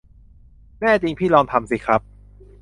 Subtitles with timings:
[0.79, 2.01] แน่จริงพี่ลองทำสิครับ